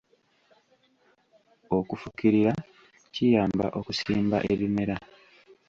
Okufukirira 1.77 2.53
kiyamba 3.13 3.65
okusimba 3.79 4.37
ebimera. 4.51 4.95